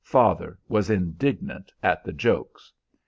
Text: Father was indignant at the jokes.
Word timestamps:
Father 0.03 0.57
was 0.67 0.89
indignant 0.89 1.71
at 1.83 2.03
the 2.03 2.11
jokes. 2.11 2.73